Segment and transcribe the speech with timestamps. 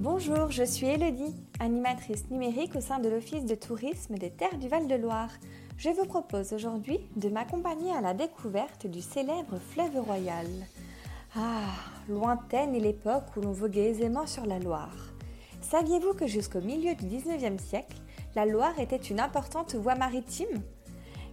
[0.00, 4.66] Bonjour, je suis Elodie, animatrice numérique au sein de l'Office de tourisme des Terres du
[4.66, 5.28] Val-de-Loire.
[5.76, 10.46] Je vous propose aujourd'hui de m'accompagner à la découverte du célèbre fleuve royal.
[11.36, 11.66] Ah,
[12.08, 15.12] lointaine est l'époque où l'on voguait aisément sur la Loire.
[15.60, 17.98] Saviez-vous que jusqu'au milieu du 19e siècle,
[18.34, 20.62] la Loire était une importante voie maritime?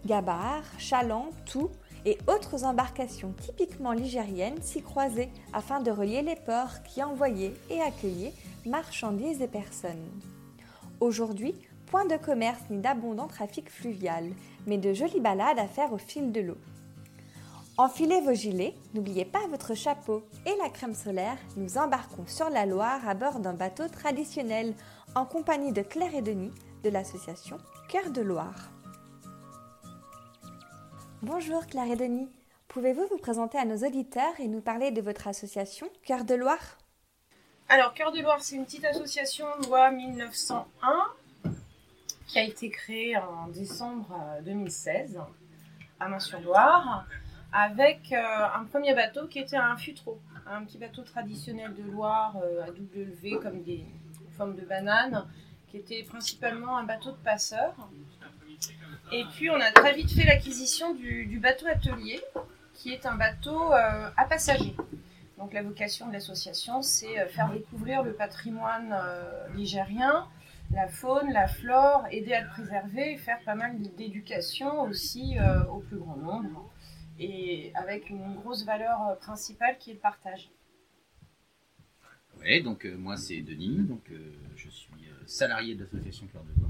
[0.06, 1.70] Gabarre, Chaland, Tout
[2.06, 7.82] et autres embarcations typiquement ligériennes s'y croisaient afin de relier les ports qui envoyaient et
[7.82, 8.34] accueillaient
[8.68, 10.12] marchandises et personnes.
[11.00, 14.32] Aujourd'hui, point de commerce ni d'abondant trafic fluvial,
[14.66, 16.58] mais de jolies balades à faire au fil de l'eau.
[17.78, 22.66] Enfilez vos gilets, n'oubliez pas votre chapeau et la crème solaire, nous embarquons sur la
[22.66, 24.74] Loire à bord d'un bateau traditionnel
[25.16, 26.52] en compagnie de Claire et Denis
[26.84, 28.72] de l'association Cœur de Loire.
[31.22, 32.30] Bonjour Claire et Denis,
[32.68, 36.78] pouvez-vous vous présenter à nos auditeurs et nous parler de votre association Cœur de Loire?
[37.70, 41.52] Alors Cœur de Loire, c'est une petite association loi 1901
[42.26, 45.20] qui a été créée en décembre 2016
[46.00, 47.06] à Main-sur-Loire
[47.52, 50.18] avec euh, un premier bateau qui était un futreau,
[50.50, 53.84] un petit bateau traditionnel de Loire euh, à double levée comme des
[54.38, 55.26] formes de bananes,
[55.70, 57.76] qui était principalement un bateau de passeurs.
[59.12, 62.22] Et puis on a très vite fait l'acquisition du, bateau atelier,
[62.74, 64.76] qui est un bateau euh, à passagers.
[65.38, 68.96] Donc la vocation de l'association, c'est faire découvrir le patrimoine
[69.56, 70.28] ligérien,
[70.72, 75.38] la faune, la flore, aider à le préserver et faire pas mal d'éducation aussi
[75.72, 76.68] au plus grand nombre
[77.20, 80.50] et avec une grosse valeur euh, principale qui est le partage.
[82.40, 84.92] Oui, donc euh, moi c'est Denis, donc euh, je suis
[85.26, 86.70] salarié de l'association Cœur de Bois.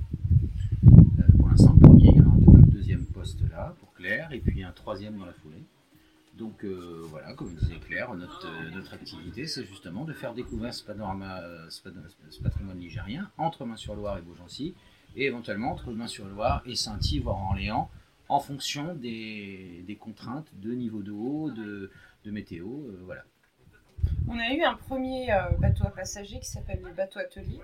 [1.37, 4.63] pour l'instant le premier, il y aura un deuxième poste là pour Claire et puis
[4.63, 5.63] un troisième dans la foulée.
[6.37, 11.41] Donc voilà, comme disait Claire, notre, notre activité c'est justement de faire découvrir ce, panorama,
[11.69, 11.81] ce,
[12.41, 14.75] patrimoine nigérien entre Main-sur-Loire et Beaugency
[15.17, 17.89] et éventuellement entre Main-sur-Loire et Saint-Yves, voire Orléans,
[18.29, 21.91] en fonction des, contraintes de niveau d'eau, de,
[22.23, 22.65] de météo.
[22.65, 23.23] Euh, voilà.
[24.27, 27.59] On a eu un premier euh, bateau à passagers qui s'appelle le bateau atelier,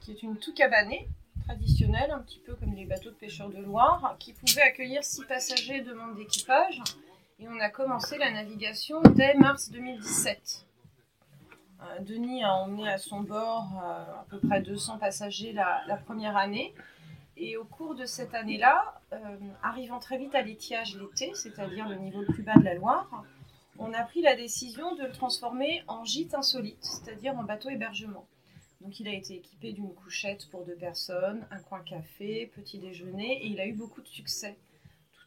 [0.00, 1.08] qui est une tout cabanée
[1.44, 5.24] traditionnelle, un petit peu comme les bateaux de pêcheurs de Loire, qui pouvait accueillir six
[5.24, 6.80] passagers de demande d'équipage.
[7.42, 10.64] Et on a commencé la navigation dès mars 2017.
[11.80, 16.72] Euh, Denis a emmené à son bord à peu près 200 passagers la première année.
[17.36, 19.18] Et au cours de cette année-là, euh,
[19.60, 23.24] arrivant très vite à l'étiage l'été, c'est-à-dire le niveau le plus bas de la Loire,
[23.76, 28.24] on a pris la décision de le transformer en gîte insolite, c'est-à-dire en bateau hébergement.
[28.82, 33.42] Donc il a été équipé d'une couchette pour deux personnes, un coin café, petit déjeuner,
[33.42, 34.56] et il a eu beaucoup de succès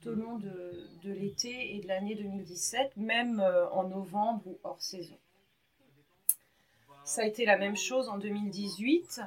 [0.06, 4.82] tout au long de, l'été et de l'année 2017, même euh, en novembre ou hors
[4.82, 5.18] saison.
[7.04, 9.22] Ça a été la même chose en 2018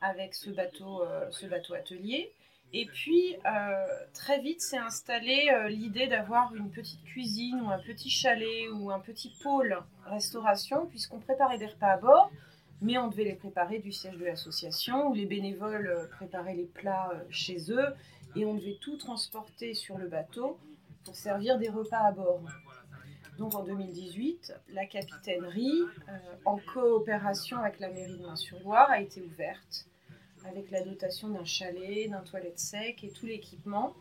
[0.00, 2.32] avec ce bateau, euh, ce bateau atelier.
[2.72, 8.10] Et puis, euh, très vite s'est installée l'idée d'avoir une petite cuisine ou un petit
[8.10, 12.30] chalet ou un petit pôle restauration, puisqu'on préparait des repas à bord,
[12.80, 17.10] mais on devait les préparer du siège de l'association, où les bénévoles préparaient les plats
[17.28, 17.94] chez eux,
[18.36, 20.58] et on devait tout transporter sur le bateau
[21.04, 22.42] pour servir des repas à bord.
[23.38, 25.82] Donc en 2018, la capitainerie,
[26.44, 29.86] en coopération avec la mairie de Main-sur-Loire, a été ouverte
[30.46, 33.94] avec la dotation d'un chalet, d'un toilette sec et tout l'équipement,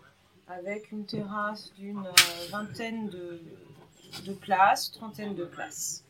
[0.47, 3.41] avec une terrasse d'une euh, vingtaine de,
[4.25, 6.03] de, places, trentaine de places.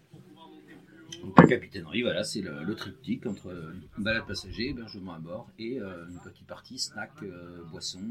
[1.22, 6.08] Donc la capitainerie, voilà, c'est le, triptyque entre balade passager, hébergement à bord et euh,
[6.08, 8.02] une petite partie snack, euh, boisson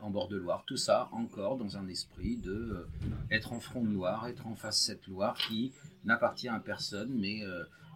[0.00, 0.64] en bord de Loire.
[0.66, 2.86] Tout ça encore dans un esprit de
[3.30, 5.72] être en front de Loire, être en face cette Loire qui
[6.04, 7.42] n'appartient à personne, mais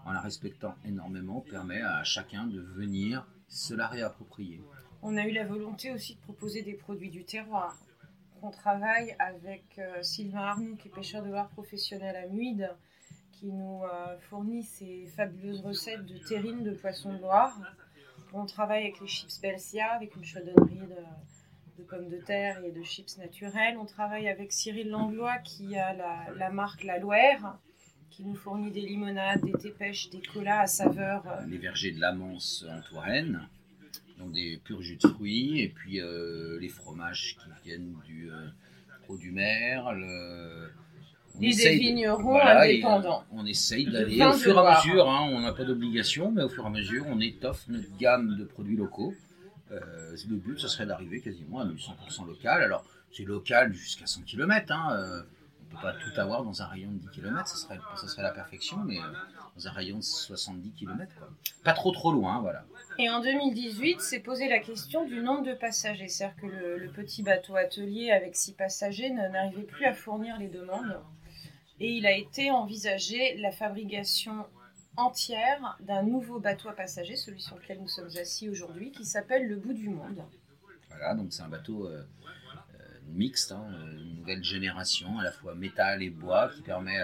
[0.05, 4.61] en la respectant énormément, permet à chacun de venir se la réapproprier.
[5.03, 7.77] On a eu la volonté aussi de proposer des produits du terroir.
[8.41, 12.71] On travaille avec euh, Sylvain Arnoux, qui est pêcheur de Loire professionnel à Muide,
[13.43, 17.59] qui nous euh, fournit ces fabuleuses recettes de terrine de poisson de Loire.
[18.33, 20.87] On travaille avec les chips Belsia, avec une chaudonnerie
[21.77, 23.77] de, pommes de terre et de chips naturels.
[23.79, 25.93] On travaille avec Cyril Langlois, qui a
[26.33, 27.59] la, marque La Loire
[28.11, 31.27] qui nous fournit des limonades, des thés pêches, des colas à saveur.
[31.27, 33.49] Euh, les vergers de la Mance en Touraine,
[34.19, 38.47] donc des purs jus de fruits, et puis euh, les fromages qui viennent du euh,
[39.19, 39.93] du mer.
[41.39, 43.25] On et des vignerons indépendants.
[43.33, 46.49] on essaye d'aller au fur et à mesure, hein, on n'a pas d'obligation, mais au
[46.49, 49.15] fur et à mesure, on étoffe notre gamme de produits locaux.
[49.71, 52.63] le but, ce serait d'arriver quasiment à 100% local.
[52.63, 54.73] Alors, c'est local jusqu'à 100 km.
[54.73, 55.25] Hein,
[55.73, 57.57] peut pas tout avoir dans un rayon de 10 km, ce
[58.07, 59.03] serait, la perfection, mais euh,
[59.57, 61.11] dans un rayon de 70 km.
[61.19, 61.29] Quoi.
[61.65, 62.65] Pas trop trop loin, voilà.
[62.99, 66.09] Et en 2018, s'est posé la question du nombre de passagers.
[66.09, 70.37] C'est-à-dire que le, le petit bateau atelier avec 6 passagers ne- n'arrivait plus à fournir
[70.39, 70.99] les demandes.
[71.83, 74.47] Et il a été envisagé la fabrication
[74.97, 79.49] entière d'un nouveau bateau à passagers, celui sur lequel nous sommes assis aujourd'hui, qui s'appelle
[79.49, 80.23] le bout du monde.
[80.91, 82.05] Voilà, donc c'est un bateau euh,
[82.75, 87.03] euh, mixte, hein, euh, une nouvelle génération, à la fois métal et bois, qui permet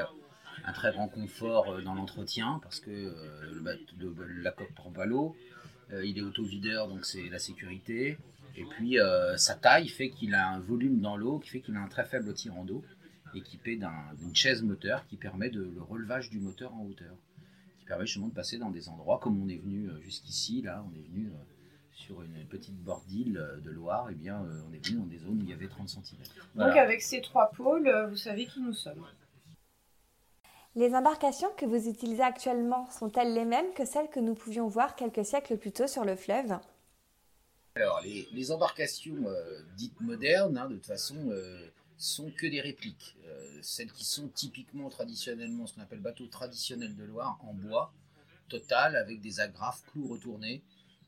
[0.65, 3.13] un très grand confort dans l'entretien, parce que
[4.45, 5.35] la coque prend pas l'eau,
[5.91, 8.17] il est auto-videur, donc c'est la sécurité,
[8.55, 8.99] et puis
[9.37, 12.05] sa taille fait qu'il a un volume dans l'eau, qui fait qu'il a un très
[12.05, 12.85] faible tirant d'eau,
[13.35, 17.15] équipé d'un- d'une chaise moteur qui permet de, le relevage du moteur en hauteur,
[17.81, 20.85] qui permet justement de passer dans des endroits, comme on est venu euh, jusqu'ici, là,
[20.91, 21.29] on est venu...
[21.29, 21.45] euh,
[21.93, 25.41] sur une petite bordille euh, de Loire, eh bien, on est venu dans des zones
[25.41, 26.21] où il y avait 30 cm.
[26.55, 29.05] Donc avec ces trois pôles, vous savez qui nous sommes.
[30.77, 34.95] Les embarcations que vous utilisez actuellement sont-elles les mêmes que celles que nous pouvions voir
[34.95, 36.57] quelques siècles plus tôt sur le fleuve?
[37.75, 42.61] Alors, les, les embarcations euh, dites modernes, hein, de toute façon, euh, sont que des
[42.61, 43.17] répliques.
[43.27, 47.93] Euh, celles qui sont typiquement, traditionnellement, ce qu'on appelle bateau traditionnel de Loire, en bois,
[48.49, 50.63] total, avec des agrafes, clous retournés,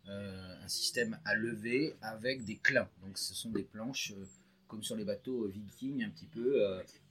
[0.08, 2.88] euh, un système à lever avec des clins.
[3.02, 4.26] Donc, ce sont des planches, euh,
[4.66, 6.62] comme sur les bateaux vikings, un petit peu,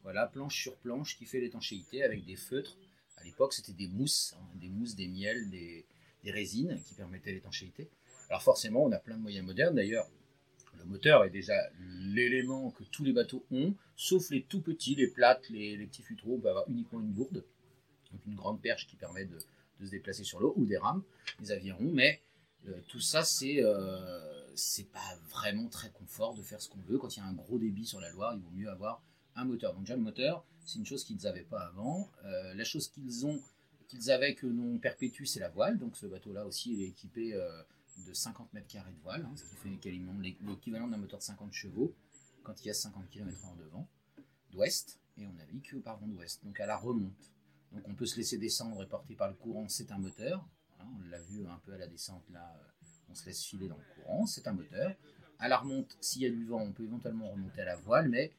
[0.03, 2.77] voilà, planche sur planche qui fait l'étanchéité avec des feutres.
[3.17, 5.85] À l'époque, c'était des mousses, hein, des mousses, des miels, des
[6.23, 7.89] résines qui permettaient l'étanchéité.
[8.29, 9.75] Alors forcément, on a plein de moyens modernes.
[9.75, 10.07] D'ailleurs,
[10.79, 15.07] le moteur est déjà l'élément que tous les bateaux ont, sauf les tout petits, les
[15.07, 17.43] plates, les, petits futraux, on peut avoir uniquement une bourde,
[18.11, 19.37] donc une grande perche qui permet de,
[19.83, 21.03] se déplacer sur l'eau, ou des rames,
[21.39, 22.21] des avirons, mais
[22.67, 26.97] euh, tout ça, c'est euh, c'est pas vraiment très confort de faire ce qu'on veut.
[26.97, 29.01] Quand il y a un gros débit sur la Loire, il vaut mieux avoir
[29.35, 29.73] un moteur.
[29.73, 32.11] Donc déjà, le moteur, c'est une chose qu'ils n'avaient pas avant.
[32.25, 33.41] Euh, la chose qu'ils ont,
[33.87, 35.77] qu'ils avaient que l'on perpétue, c'est la voile.
[35.77, 37.39] Donc ce bateau-là aussi, il est équipé
[38.05, 41.19] de 50 mètres carrés de voile, hein, ce qui fait quasiment l'é- l'équivalent d'un moteur
[41.19, 41.93] de 50 chevaux
[42.43, 43.87] quand il y a 50 km en devant,
[44.51, 47.31] d'ouest, et on navigue que par vent d'ouest, donc à la remonte.
[47.71, 50.47] Donc on peut se laisser descendre et porter par le courant, c'est un moteur.
[50.79, 53.67] Hein, on l'a vu un peu à la descente là, euh, on se laisse filer
[53.67, 54.95] dans le courant, c'est un moteur.
[55.37, 58.09] À la remonte, s'il y a du vent, on peut éventuellement remonter à la voile,
[58.09, 58.31] mais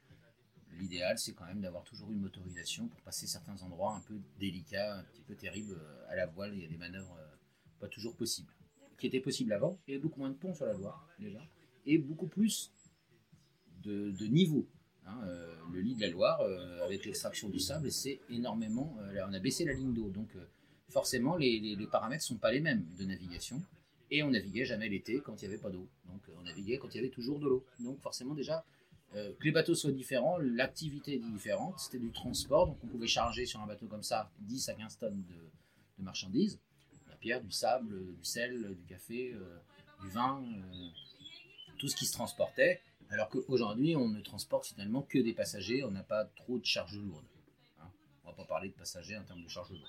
[0.72, 4.98] l'idéal c'est quand même d'avoir toujours une motorisation pour passer certains endroits un peu délicats,
[4.98, 6.54] un petit peu terribles euh, à la voile.
[6.54, 7.36] Il y a des manœuvres euh,
[7.78, 8.52] pas toujours possibles.
[9.00, 11.41] Qui étaient possibles avant, il y avait beaucoup moins de ponts sur la Loire déjà,
[11.87, 12.70] et beaucoup plus
[13.82, 14.69] de, de niveau.
[15.06, 18.94] Hein, euh, le lit de la Loire, euh, avec l'extraction du sable, c'est énormément.
[19.00, 20.44] euh, on a baissé la ligne d'eau, donc euh,
[20.88, 23.62] forcément les, paramètres sont pas les mêmes de navigation.
[24.11, 25.88] Et on naviguait jamais l'été quand il n'y avait pas d'eau.
[26.06, 27.64] Donc on naviguait quand il y avait toujours de l'eau.
[27.79, 28.64] Donc forcément déjà,
[29.12, 31.79] que les bateaux soient différents, l'activité est différente.
[31.79, 34.99] C'était du transport, donc on pouvait charger sur un bateau comme ça 10 à 15
[34.99, 36.58] tonnes de marchandises.
[37.20, 39.58] Pierre, du sable, du sel, du café, euh,
[40.02, 40.88] du vin, euh,
[41.78, 42.81] tout ce qui se transportait.
[43.11, 46.96] Alors qu'aujourd'hui, on ne transporte finalement que des passagers, on n'a pas trop de charges
[46.96, 47.25] lourdes.
[47.81, 47.88] Hein.
[48.25, 49.84] On va pas parler de passagers en termes de charges lourdes.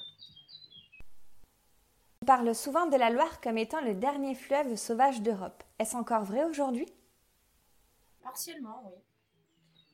[2.24, 5.64] On parle souvent de la Loire comme étant le dernier fleuve sauvage d'Europe.
[5.80, 6.88] Est-ce encore vrai aujourd'hui?
[8.22, 9.11] Partiellement, oui.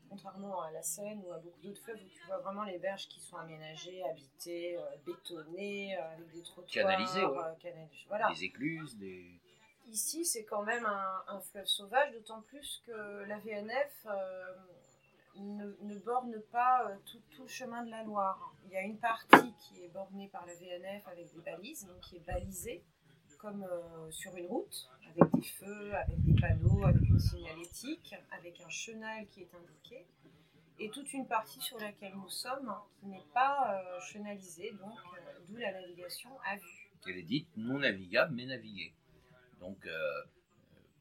[0.09, 3.07] Contrairement à la Seine ou à beaucoup d'autres fleuves où tu vois vraiment les berges
[3.07, 6.71] qui sont aménagées, habitées, euh, bétonnées, euh, avec des trottoirs.
[6.71, 7.37] Canalisées, ouais.
[7.65, 7.85] euh.
[8.07, 8.29] Voilà.
[8.29, 9.39] Des écluses, des...
[9.87, 14.55] Ici, c'est quand même un, un fleuve sauvage, d'autant plus que la VNF euh,
[15.37, 18.53] ne, ne borne pas tout, tout le chemin de la Loire.
[18.65, 21.99] Il y a une partie qui est bornée par la VNF avec des balises, donc
[22.01, 22.83] qui est balisée
[23.37, 28.59] comme euh, sur une route, avec des feux, avec des panneaux, avec une signalétique, avec
[28.61, 30.05] un chenal qui est indiqué,
[30.79, 35.39] et toute une partie sur laquelle nous sommes qui n'est pas euh, chenalisée, donc euh,
[35.47, 36.91] d'où la navigation à vue.
[37.07, 38.93] Elle est dite non navigable, mais naviguée.
[39.59, 39.87] Donc,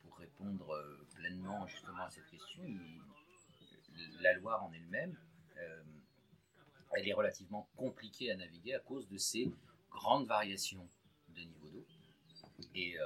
[0.02, 2.62] pour répondre pleinement justement à cette question,
[4.20, 5.16] la Loire en elle-même,
[6.92, 9.52] elle est relativement compliquée à naviguer à cause de ces
[9.90, 10.88] grandes variations
[11.28, 11.84] de niveau d'eau.
[12.75, 13.04] Et euh,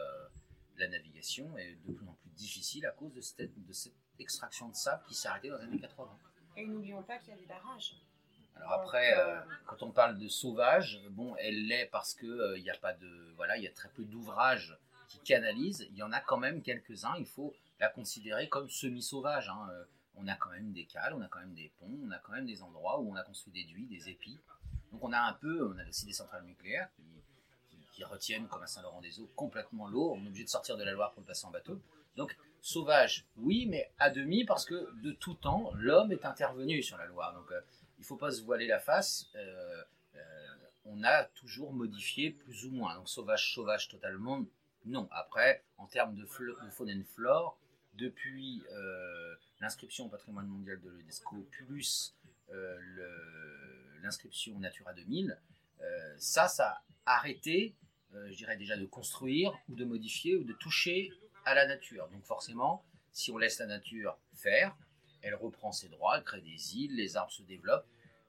[0.76, 4.68] la navigation est de plus en plus difficile à cause de cette, de cette extraction
[4.68, 6.08] de sable qui s'est arrêtée dans les années 80.
[6.56, 7.94] Et n'oublions pas qu'il y a des barrages.
[8.56, 12.64] Alors après, euh, quand on parle de sauvage, bon, elle l'est parce que euh, il
[12.64, 14.76] y a pas de, voilà, il y a très peu d'ouvrages
[15.08, 15.86] qui canalisent.
[15.90, 17.14] Il y en a quand même quelques-uns.
[17.18, 19.48] Il faut la considérer comme semi-sauvage.
[19.48, 19.68] hein.
[19.72, 19.84] Euh,
[20.16, 22.32] On a quand même des cales, on a quand même des ponts, on a quand
[22.32, 24.38] même des endroits où on a construit des duits, des épis.
[24.92, 27.02] Donc on a un peu, on a aussi des centrales nucléaires qui,
[28.04, 30.12] retiennent, comme à Saint-Laurent-des-Eaux, complètement l'eau.
[30.16, 31.80] On est obligé de sortir de la Loire pour le passer en bateau.
[32.16, 36.96] Donc sauvage, oui, mais à demi parce que de tout temps, l'homme est intervenu sur
[36.98, 37.34] la Loire.
[37.34, 37.60] Donc euh,
[37.98, 39.28] il ne faut pas se voiler la face.
[39.34, 39.82] Euh,
[40.14, 40.20] euh,
[40.84, 42.94] on a toujours modifié plus ou moins.
[42.96, 44.44] Donc sauvage, sauvage totalement,
[44.84, 45.08] non.
[45.12, 47.58] Après, en termes de, faune et de flore,
[47.94, 48.62] depuis
[49.60, 52.14] l'inscription au patrimoine mondial de l'UNESCO plus
[54.02, 55.38] l'inscription Natura 2000,
[56.18, 57.74] ça, ça a arrêté,
[58.12, 61.12] je dirais déjà, de construire ou de modifier ou de toucher
[61.44, 62.08] à la nature.
[62.08, 64.76] Donc forcément, si on laisse la nature faire,
[65.22, 67.86] elle reprend ses droits, elle crée des îles, les arbres se développent.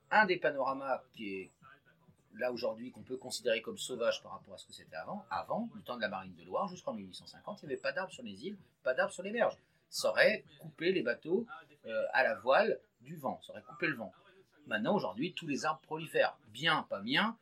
[0.09, 1.51] Un des panoramas qui est
[2.35, 5.69] là aujourd'hui qu'on peut considérer comme sauvage par rapport à ce que c'était avant, avant,
[5.75, 8.23] du temps de la marine de Loire jusqu'en 1850, il n'y avait pas d'arbres sur
[8.23, 9.57] les îles, pas d'arbres sur les berges.
[9.89, 11.45] Ça aurait coupé les bateaux
[11.85, 14.13] euh, à la voile du vent, ça aurait coupé le vent.
[14.67, 16.37] Maintenant, aujourd'hui, tous les arbres prolifèrent.
[16.49, 17.37] Bien, pas bien,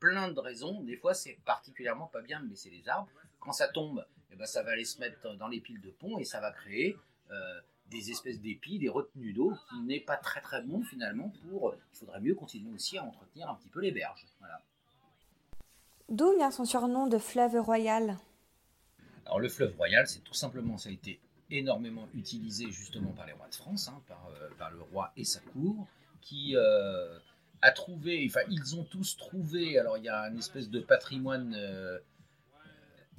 [0.00, 0.82] plein de raisons.
[0.82, 3.08] Des fois, c'est particulièrement pas bien de laisser les arbres.
[3.40, 6.18] Quand ça tombe, eh ben, ça va aller se mettre dans les piles de pont
[6.18, 6.96] et ça va créer
[7.30, 7.60] euh,
[7.90, 11.70] des espèces d'épis, des retenues d'eau, qui n'est pas très très bon finalement pour.
[11.70, 14.26] Euh, il faudrait mieux continuer aussi à entretenir un petit peu les berges.
[16.08, 18.18] D'où vient son surnom de fleuve royal?
[19.26, 21.18] Alors le fleuve royal, c'est tout simplement, ça a été
[21.50, 25.24] énormément utilisé justement par les rois de France, hein, par, euh, par, le roi et
[25.24, 25.86] sa cour,
[26.20, 26.56] qui
[27.64, 27.72] a
[28.26, 31.56] enfin ils ont tous trouvé, alors il y a une espèce de patrimoine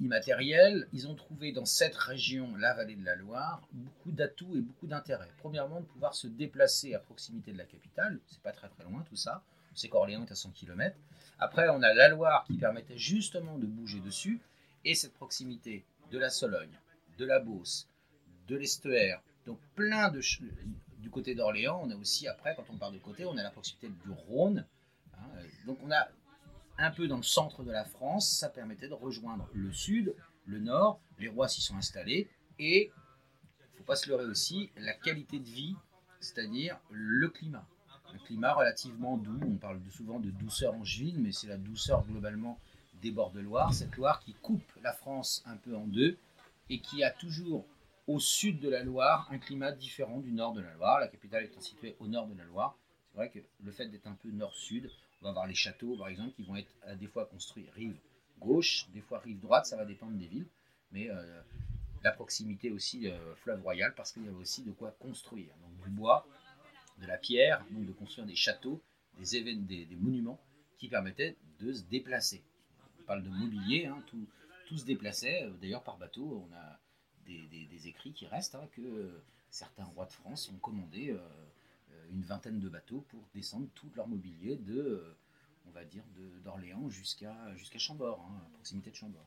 [0.00, 4.60] immatériel, ils ont trouvé dans cette région, la vallée de la Loire, beaucoup d'atouts et
[4.60, 5.30] beaucoup d'intérêts.
[5.38, 9.02] Premièrement, de pouvoir se déplacer à proximité de la capitale, c'est pas très très loin
[9.08, 9.42] tout ça,
[9.74, 10.96] c'est qu'Orléans est à 100 km.
[11.38, 14.40] Après, on a la Loire qui permettait justement de bouger dessus,
[14.84, 16.78] et cette proximité de la Sologne,
[17.18, 17.88] de la Beauce,
[18.48, 20.20] de l'estuaire, donc plein de...
[21.06, 23.52] Du côté d'Orléans, on a aussi, après, quand on parle de côté, on a la
[23.52, 24.66] proximité du Rhône.
[25.14, 25.18] Hein,
[25.64, 26.08] donc on a
[26.78, 30.58] un peu dans le centre de la France, ça permettait de rejoindre le sud, le
[30.58, 35.38] nord, les rois s'y sont installés, et, il faut pas se leurrer aussi, la qualité
[35.38, 35.76] de vie,
[36.18, 37.68] c'est-à-dire le climat.
[38.12, 42.58] Un climat relativement doux, on parle souvent de douceur angevine, mais c'est la douceur globalement
[43.00, 46.18] des bords de Loire, cette Loire qui coupe la France un peu en deux,
[46.68, 47.64] et qui a toujours
[48.06, 51.44] au sud de la Loire un climat différent du nord de la Loire, la capitale
[51.44, 52.78] étant située au nord de la Loire.
[53.10, 56.08] C'est vrai que le fait d'être un peu nord-sud, on va avoir les châteaux, par
[56.08, 57.98] exemple, qui vont être euh, des fois construits rive
[58.38, 60.46] gauche, des fois rive droite, ça va dépendre des villes.
[60.92, 61.40] Mais euh,
[62.04, 65.54] la proximité aussi euh, fleuve royal, parce qu'il y avait aussi de quoi construire.
[65.62, 66.26] Donc du bois,
[66.98, 68.82] de la pierre, donc de construire des châteaux,
[69.18, 70.40] des, événements, des, monuments
[70.76, 72.44] qui permettaient de se déplacer.
[73.00, 74.28] On parle de mobilier, hein, tout,
[74.68, 75.48] tout, se déplaçait.
[75.60, 76.78] D'ailleurs, par bateau, on a
[77.26, 81.16] des, écrits qui restent hein, que certains rois de France ont commandé
[82.12, 85.16] une vingtaine de bateaux pour descendre tout leur mobilier de, euh,
[85.68, 86.04] on va dire,
[86.44, 89.26] d'Orléans jusqu'à jusqu'à Chambord, hein, à proximité de Chambord.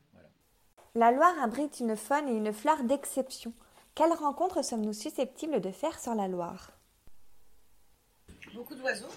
[0.96, 3.53] La Loire abrite une faune et une flore d'exception.
[3.94, 6.72] Quelles rencontres sommes-nous susceptibles de faire sur la Loire?
[8.53, 9.08] Beaucoup d'oiseaux.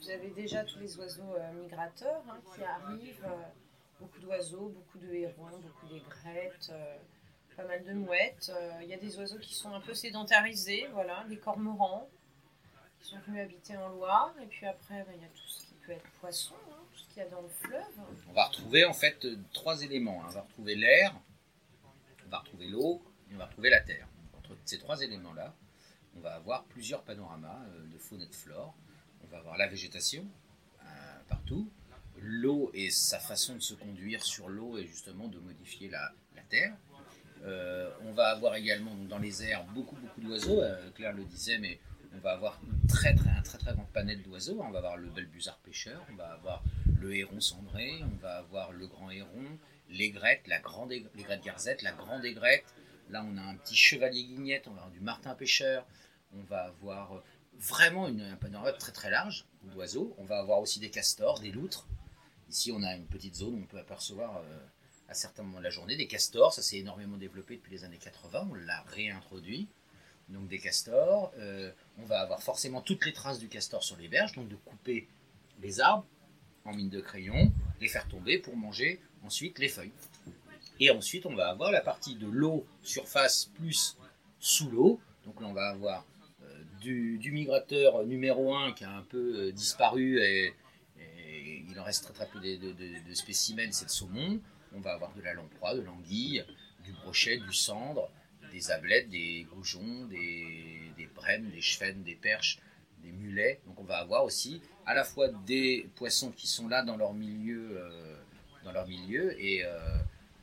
[0.00, 3.24] Vous avez déjà tous les oiseaux euh, migrateurs hein, qui arrivent.
[3.24, 3.42] Euh,
[4.00, 6.70] beaucoup d'oiseaux, beaucoup de hérons, beaucoup d'aigrettes,
[7.56, 8.52] pas mal de mouettes.
[8.82, 12.08] Il y a des oiseaux qui sont un peu sédentarisés, voilà, des cormorans
[13.04, 14.34] sont venus habiter en Loire.
[14.42, 16.98] Et puis après, ben, il y a tout ce qui peut être poisson, hein, tout
[16.98, 18.00] ce qu'il y a dans le fleuve.
[18.28, 20.22] On va retrouver en fait trois éléments.
[20.22, 20.28] Hein.
[20.28, 21.14] On va retrouver l'air,
[22.26, 24.08] on va retrouver l'eau et on va retrouver la terre.
[24.38, 25.54] Entre ces trois éléments-là,
[26.16, 28.74] on va avoir plusieurs panoramas euh, de faune et de flore.
[29.22, 30.26] On va avoir la végétation
[30.82, 30.84] euh,
[31.28, 31.70] partout,
[32.18, 36.12] l'eau et sa façon de se conduire sur l'eau et justement de modifier la,
[36.50, 36.76] terre.
[37.44, 40.62] Euh, on va avoir également dans les airs beaucoup beaucoup d'oiseaux.
[40.94, 41.78] Claire le disait, mais
[42.14, 44.60] on va avoir une très, très, un très très grand panel d'oiseaux.
[44.62, 46.62] On va avoir le belbusard pêcheur, on va avoir
[47.00, 49.58] le héron cendré, on va avoir le grand héron,
[49.90, 52.64] l'aigrette, la grande l'aigrette garzette, la grande aigrette.
[53.10, 55.86] Là, on a un petit chevalier guignette, on va avoir du martin pêcheur,
[56.32, 57.22] on va avoir euh,
[57.58, 60.14] vraiment une, un panorama très très large d'oiseaux.
[60.18, 61.86] On va avoir aussi des castors, des loutres.
[62.48, 64.66] Ici, on a une petite zone où on peut apercevoir euh,
[65.08, 66.52] à certains moments de la journée des castors.
[66.52, 68.48] Ça s'est énormément développé depuis les années 80.
[68.50, 69.68] On l'a réintroduit
[70.28, 71.32] donc des castors.
[71.38, 74.56] Euh, on va avoir forcément toutes les traces du castor sur les berges, donc de
[74.56, 75.08] couper
[75.60, 76.06] les arbres
[76.64, 79.92] en mine de crayon, les faire tomber pour manger ensuite les feuilles.
[80.80, 83.96] Et ensuite, on va avoir la partie de l'eau surface plus
[84.38, 85.00] sous l'eau.
[85.24, 86.06] Donc là, on va avoir
[86.42, 90.54] euh, du, migrateur numéro 1 qui a un peu euh, disparu et,
[91.66, 94.40] il en reste très très peu de, spécimens, c'est le saumon.
[94.76, 96.44] On va avoir de la lamproie, de l'anguille,
[96.84, 98.10] du brochet, du cendre,
[98.52, 101.08] des ablettes, des goujons, des, des
[101.50, 102.58] des chevènes, des perches,
[103.02, 103.60] des mulets.
[103.66, 107.14] Donc on va avoir aussi à la fois des poissons qui sont là dans leur
[107.14, 108.16] milieu, euh,
[108.64, 109.96] dans leur milieu et euh,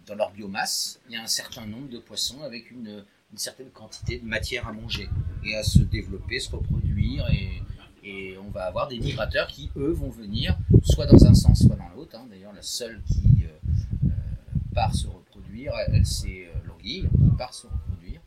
[0.05, 0.99] dans leur biomasse.
[1.07, 4.67] Il y a un certain nombre de poissons avec une, une, certaine quantité de matière
[4.67, 5.07] à manger
[5.45, 7.61] et à se développer, se reproduire et,
[8.03, 11.75] Et on va avoir des migrateurs qui, eux, vont venir soit dans un sens, soit
[11.75, 12.15] dans l'autre.
[12.17, 12.27] Hein.
[12.29, 13.40] D'ailleurs, la seule qui
[14.73, 15.73] part se reproduire,
[16.03, 18.21] c'est l'anguille qui part se reproduire.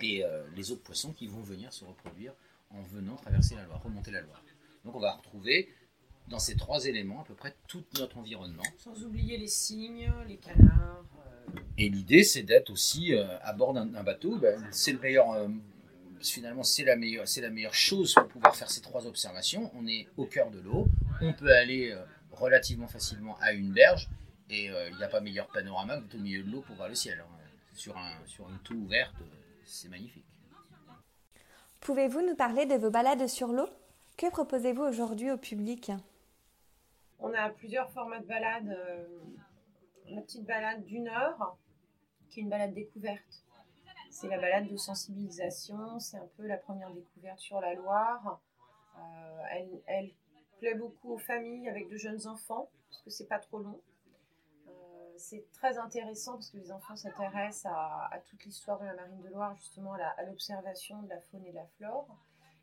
[0.00, 0.22] Et
[0.54, 2.32] les autres poissons qui vont venir se reproduire
[2.70, 4.42] en venant traverser la Loire, remonter la Loire.
[4.84, 5.68] Donc on va retrouver
[6.28, 8.62] dans ces trois éléments à peu près tout notre environnement.
[8.78, 11.04] Sans oublier les cygnes, les canards.
[11.18, 11.60] Euh.
[11.78, 14.36] Et l'idée, c'est d'être aussi euh, à bord d'un bateau.
[14.38, 15.30] Ben, c'est le meilleur.
[15.32, 15.48] Euh,
[16.20, 19.70] finalement, c'est la meilleure, c'est la meilleure chose pour pouvoir faire ces trois observations.
[19.74, 20.88] On est au cœur de l'eau.
[21.20, 21.96] On peut aller
[22.32, 24.08] relativement facilement à une berge.
[24.48, 26.94] Et il n'y a pas meilleur panorama que au milieu de l'eau pour voir le
[26.94, 27.20] ciel.
[27.20, 27.32] Hein.
[27.74, 29.14] Sur, un, sur une toux ouverte,
[29.64, 30.24] c'est magnifique.
[31.80, 33.68] Pouvez-vous nous parler de vos balades sur l'eau?
[34.16, 35.92] Que proposez-vous aujourd'hui au public?
[37.18, 38.68] On a plusieurs formats de balade.
[38.68, 39.04] Euh,
[40.08, 41.56] la petite balade d'une heure,
[42.28, 43.44] qui est une balade découverte.
[44.10, 48.40] C'est la balade de sensibilisation, c'est un peu la première découverte sur la Loire.
[48.98, 50.10] Euh, elle,
[50.58, 53.78] plaît beaucoup aux familles avec de jeunes enfants, parce que c'est pas trop long.
[55.18, 59.28] C'est très intéressant parce que les enfants s'intéressent à, toute l'histoire de la marine de
[59.28, 62.06] Loire, justement à l'observation de la faune et de la flore.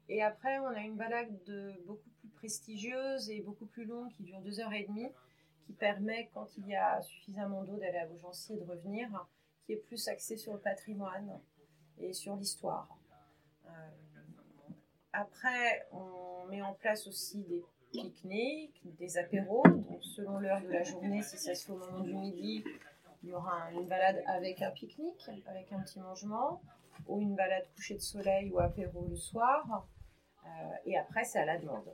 [0.10, 4.24] Et après, on a une balade de, beaucoup plus prestigieuse et beaucoup plus longue qui
[4.24, 5.10] dure deux heures et demie,
[5.65, 9.10] qui permet, quand il y a suffisamment d'eau, d'aller à Beaugency et de revenir,
[9.65, 11.39] qui est plus axée sur le patrimoine
[11.98, 12.98] et sur l'histoire.
[13.67, 13.69] Euh,
[15.13, 19.63] après, on met en place aussi des pique-niques, des apéros.
[19.65, 22.63] Donc, selon l'heure de la journée, si ça se fait au moment du midi,
[23.23, 26.62] il y aura une balade avec un pique-nique, avec un petit mangement,
[27.07, 29.88] ou une balade coucher de soleil ou apéro le soir.
[30.45, 30.50] Euh,
[30.85, 31.85] et après, c'est à la demande.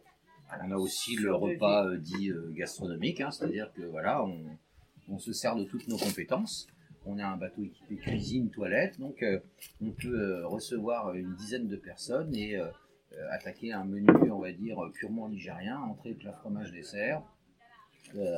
[0.64, 5.34] On a aussi le repas euh, dit euh, gastronomique, hein, c'est-à-dire que voilà, on, se
[5.34, 6.68] sert de toutes nos compétences.
[7.06, 9.24] On a un bateau équipé cuisine, toilette, donc
[9.82, 12.60] on peut recevoir une dizaine de personnes et
[13.32, 17.22] attaquer un menu, on va dire, purement nigérien, entrée, plat, fromage, dessert,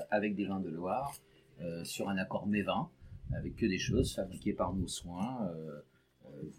[0.10, 1.14] avec des vins de Loire,
[1.84, 2.90] sur un accord mévin,
[3.34, 5.52] avec que des choses fabriquées par nos soins,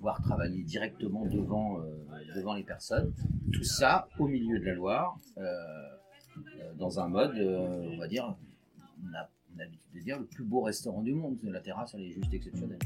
[0.00, 2.04] voir travailler directement devant, euh,
[2.36, 3.12] devant les personnes.
[3.52, 8.36] Tout ça au milieu de la Loire, euh, euh, dans un mode, on va dire,
[9.02, 11.38] on a, l'habitude de dire le plus beau restaurant du monde.
[11.42, 12.78] La terrasse, elle est juste exceptionnelle.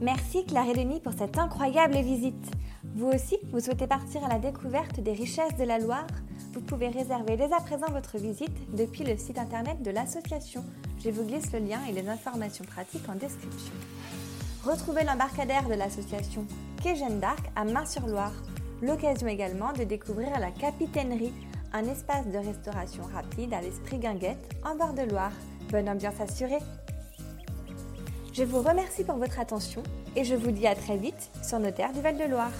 [0.00, 2.50] Merci Claire et Denis pour cette incroyable visite.
[2.94, 6.06] Vous aussi, vous souhaitez partir à la découverte des richesses de la Loire?
[6.52, 10.64] Vous pouvez réserver dès à présent votre visite depuis le site internet de l'association
[11.02, 13.72] je vous glisse le lien et les informations pratiques en description.
[14.64, 16.46] Retrouvez l'embarcadère de l'association
[16.82, 18.34] Quai Jeanne d'Arc à Main-sur-Loire.
[18.82, 21.32] L'occasion également de découvrir la Capitainerie,
[21.72, 25.32] un espace de restauration rapide à l'esprit guinguette en bord de Loire.
[25.70, 26.58] Bonne ambiance assurée.
[28.40, 29.82] Je vous remercie pour votre attention
[30.16, 32.52] et je vous dis à très vite sur nos terres du Val-de-Loire.